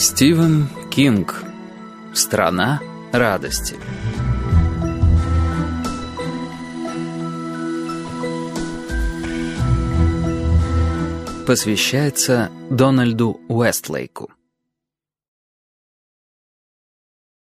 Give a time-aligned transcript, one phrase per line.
[0.00, 1.44] Стивен Кинг.
[2.14, 2.80] Страна
[3.12, 3.76] радости.
[11.46, 14.32] Посвящается Дональду Уэстлейку.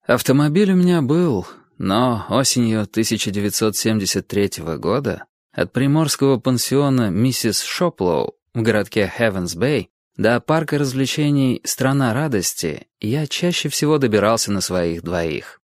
[0.05, 1.47] Автомобиль у меня был,
[1.77, 11.61] но осенью 1973 года от приморского пансиона миссис Шоплоу в городке Хевенс-Бэй до парка развлечений
[11.63, 15.61] «Страна радости» я чаще всего добирался на своих двоих.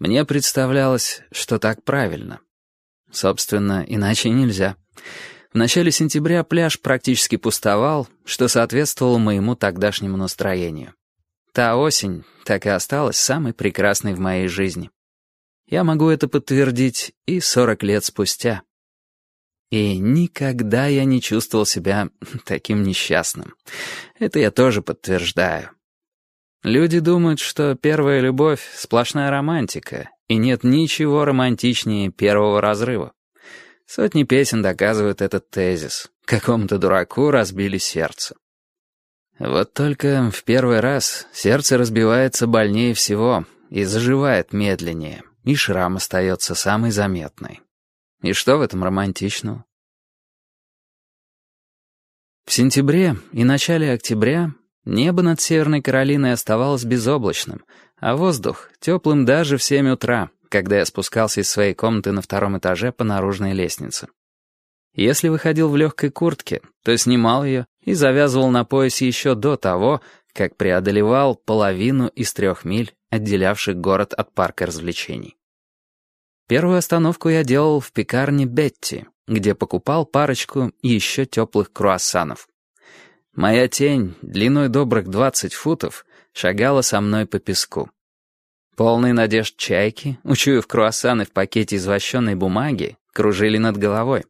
[0.00, 2.40] Мне представлялось, что так правильно.
[3.12, 4.74] Собственно, иначе нельзя.
[5.52, 10.94] В начале сентября пляж практически пустовал, что соответствовало моему тогдашнему настроению.
[11.52, 14.90] Та осень так и осталась самой прекрасной в моей жизни.
[15.68, 18.62] Я могу это подтвердить и 40 лет спустя.
[19.70, 22.08] И никогда я не чувствовал себя
[22.44, 23.54] таким несчастным.
[24.18, 25.70] Это я тоже подтверждаю.
[26.64, 33.12] Люди думают, что первая любовь— сплошная романтика, и нет ничего романтичнее первого разрыва.
[33.86, 36.10] Сотни песен доказывают этот тезис.
[36.24, 38.34] Какому-то дураку разбили сердце.
[39.38, 46.54] Вот только в первый раз сердце разбивается больнее всего и заживает медленнее, и шрам остается
[46.54, 47.60] самый заметный.
[48.22, 49.64] И что в этом романтичного?
[52.46, 57.64] В сентябре и начале октября небо над Северной Каролиной оставалось безоблачным,
[57.98, 62.58] а воздух— теплым даже в семь утра, когда я спускался из своей комнаты на втором
[62.58, 64.08] этаже по наружной лестнице.
[64.94, 70.00] Если выходил в легкой куртке, то снимал ее и завязывал на поясе еще до того,
[70.32, 75.37] как преодолевал половину из трех миль, отделявших город от парка развлечений.
[76.48, 82.48] Первую остановку я делал в пекарне Бетти, где покупал парочку еще теплых круассанов.
[83.34, 87.90] Моя тень, длиной добрых двадцать футов, шагала со мной по песку.
[88.76, 94.24] Полные надежд чайки, учуяв круассаны в пакете из вощеной бумаги, кружили над головой.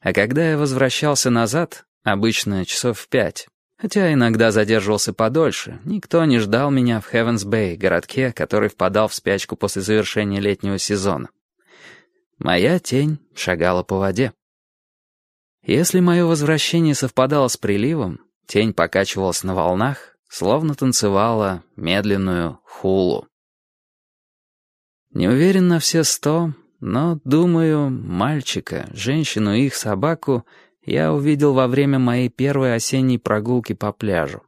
[0.00, 3.48] А когда я возвращался назад, обычно часов в пять,
[3.86, 9.54] хотя иногда задерживался подольше, никто не ждал меня в Хевенс-Бэй, городке, который впадал в спячку
[9.54, 11.28] после завершения летнего сезона.
[12.36, 14.32] Моя тень шагала по воде.
[15.62, 23.28] Если мое возвращение совпадало с приливом, тень покачивалась на волнах, словно танцевала медленную хулу.
[25.12, 30.44] Не уверен на все сто, но, думаю, мальчика, женщину и их собаку
[30.86, 34.42] я увидел во время моей первой осенней прогулки по пляжу.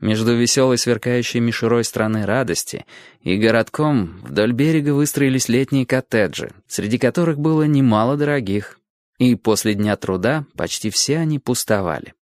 [0.00, 2.84] Между веселой сверкающей мишурой страны радости
[3.22, 8.78] и городком вдоль берега выстроились летние коттеджи, среди которых было немало дорогих,
[9.18, 12.12] и после дня труда почти все они пустовали.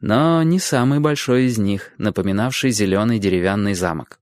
[0.00, 4.18] Но не самый большой из них, напоминавший зеленый деревянный замок.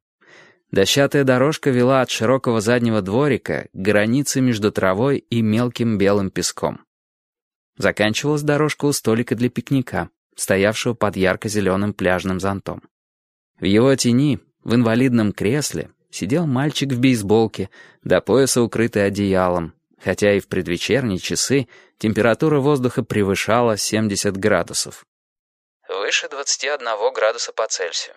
[0.70, 6.80] Дощатая дорожка вела от широкого заднего дворика к границе между травой и мелким белым песком.
[7.82, 12.81] Заканчивалась дорожка у столика для пикника стоявшего под ярко-зеленым пляжным зонтом.
[13.59, 17.70] В его тени, в инвалидном кресле, сидел мальчик в бейсболке,
[18.04, 21.66] до пояса укрытый одеялом, хотя и в предвечерние часы
[21.98, 25.04] температура воздуха превышала 70 градусов.
[25.88, 28.14] Выше 21 градуса по Цельсию.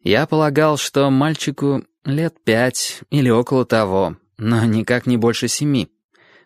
[0.00, 5.90] Я полагал, что мальчику лет пять или около того, но никак не больше семи.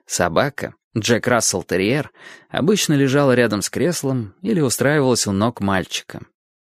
[0.07, 2.13] Собака, Джек Рассел Терьер
[2.49, 6.21] обычно лежала рядом с креслом или устраивалась у ног мальчика.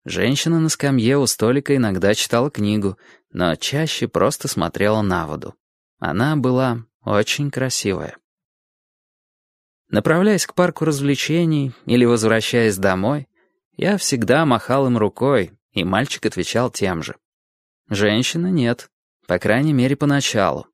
[0.04, 2.98] Женщина на скамье у столика иногда читала книгу,
[3.32, 5.56] но чаще просто смотрела на воду.
[6.00, 8.18] Она была очень красивая.
[9.90, 13.28] Направляясь к парку развлечений или возвращаясь домой,
[13.78, 17.16] я всегда махал им рукой, и мальчик отвечал тем же.
[17.90, 18.90] Женщина нет,
[19.28, 20.68] по крайней мере, поначалу.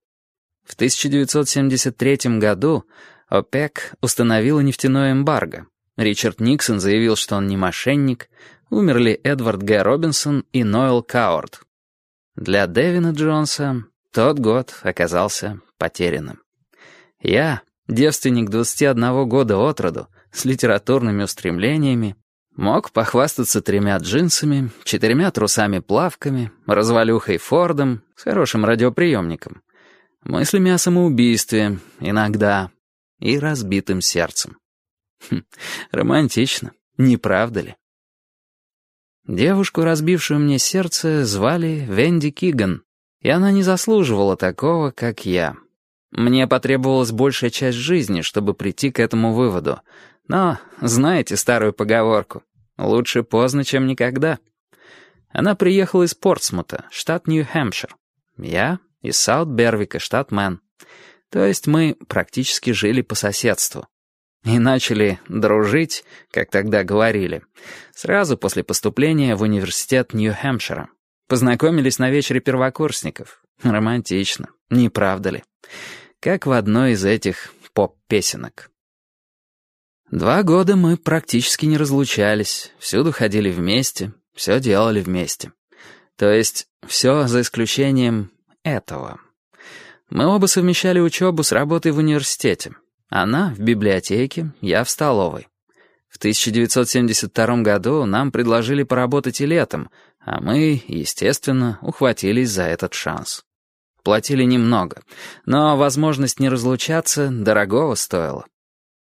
[0.63, 2.85] В 1973 году
[3.31, 5.67] ОПЕК установила нефтяное эмбарго.
[5.95, 8.29] Ричард Никсон заявил, что он не мошенник.
[8.69, 9.81] Умерли Эдвард Г.
[9.83, 11.61] Робинсон и Ноэл Кауарт.
[12.35, 16.41] Для Дэвина Джонса тот год оказался потерянным.
[17.21, 22.17] Я, девственник 21 года от роду, с литературными устремлениями,
[22.57, 29.61] мог похвастаться тремя джинсами, четырьмя трусами-плавками, развалюхой Фордом, с хорошим радиоприемником,
[30.23, 32.71] мыслями о самоубийстве, иногда,
[33.21, 34.57] и разбитым сердцем.
[35.29, 35.43] Хм,
[35.91, 37.75] романтично, не правда ли?
[39.27, 42.83] Девушку, разбившую мне сердце, звали Венди Киган,
[43.21, 45.55] и она не заслуживала такого, как я.
[46.11, 49.79] Мне потребовалась большая часть жизни, чтобы прийти к этому выводу.
[50.27, 52.43] Но знаете старую поговорку
[52.77, 54.39] «Лучше поздно, чем никогда».
[55.29, 57.95] Она приехала из Портсмута, штат Нью-Хэмпшир.
[58.37, 60.59] Я из Саут-Бервика, штат Мэн.
[61.31, 63.87] То есть мы практически жили по соседству.
[64.43, 67.43] И начали дружить, как тогда говорили,
[67.93, 70.89] сразу после поступления в университет Нью-Хэмпшира.
[71.27, 73.43] Познакомились на вечере первокурсников.
[73.63, 75.43] Романтично, не правда ли?
[76.19, 78.71] Как в одной из этих поп-песенок.
[80.09, 85.53] Два года мы практически не разлучались, всюду ходили вместе, все делали вместе.
[86.17, 88.31] То есть все за исключением
[88.63, 89.21] этого.
[90.11, 92.75] Мы оба совмещали учебу с работой в университете.
[93.09, 95.47] Она в библиотеке, я в столовой.
[96.09, 103.45] В 1972 году нам предложили поработать и летом, а мы, естественно, ухватились за этот шанс.
[104.03, 105.01] Платили немного,
[105.45, 108.45] но возможность не разлучаться дорогого стоила.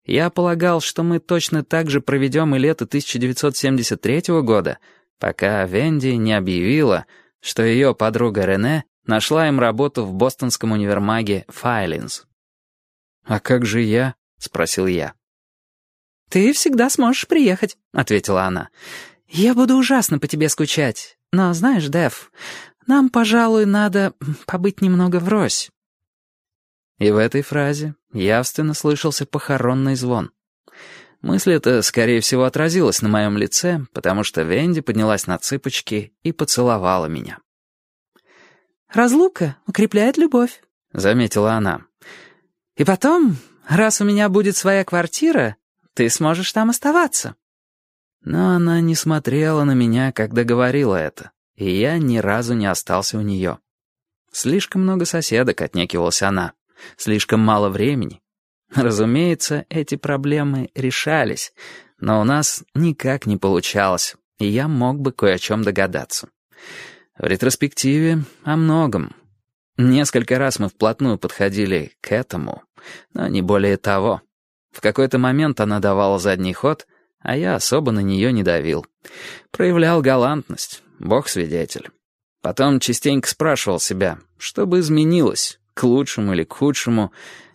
[0.06, 4.78] Я полагал, что мы точно так же проведем и лето 1973 года,
[5.18, 7.04] пока Венди не объявила,
[7.40, 12.26] что ее подруга Рене нашла им работу в бостонском универмаге «Файлинс».
[13.24, 15.14] «А как же я?»— спросил я.
[16.30, 18.68] «Ты всегда сможешь приехать»,— ответила она.
[19.28, 21.18] «Я буду ужасно по тебе скучать.
[21.32, 22.30] Но знаешь, Дэв,
[22.86, 24.14] нам, пожалуй, надо
[24.46, 25.70] побыть немного врозь».
[26.98, 30.30] И в этой фразе явственно слышался похоронный звон.
[31.22, 36.32] Мысль эта, скорее всего, отразилась на моем лице, потому что Венди поднялась на цыпочки и
[36.32, 37.38] поцеловала меня.
[38.94, 40.62] «Разлука укрепляет любовь»,—
[40.92, 41.80] заметила она.
[42.76, 43.36] «И потом,
[43.68, 45.56] раз у меня будет своя квартира,
[45.94, 47.34] ты сможешь там оставаться».
[48.22, 53.18] Но она не смотрела на меня, когда говорила это, и я ни разу не остался
[53.18, 53.58] у нее.
[54.30, 56.52] Слишком много соседок, отнекивалась она.
[56.96, 58.22] Слишком мало времени.
[58.72, 61.52] Разумеется, эти проблемы решались,
[61.98, 66.28] но у нас никак не получалось, и я мог бы кое о чем догадаться.
[67.16, 69.14] В ретроспективе о многом.
[69.76, 72.62] Несколько раз мы вплотную подходили к этому,
[73.12, 74.20] но не более того.
[74.72, 76.88] В какой-то момент она давала задний ход,
[77.20, 78.84] а я особо на нее не давил.
[79.52, 81.90] Проявлял галантность, бог свидетель.
[82.42, 87.12] Потом частенько спрашивал себя, что бы изменилось, к лучшему или к худшему,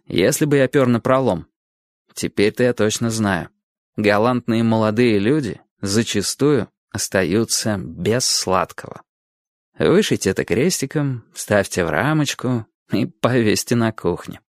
[0.07, 1.47] если бы я пер на пролом.
[2.13, 3.49] Теперь-то я точно знаю.
[3.97, 9.01] Галантные молодые люди зачастую остаются без сладкого.
[9.79, 14.41] Вышите это крестиком, ставьте в рамочку и повесьте на кухне.